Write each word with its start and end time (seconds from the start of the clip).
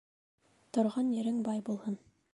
Торған 0.77 1.13
ерең 1.19 1.39
бай 1.49 1.63
булһын. 1.69 2.03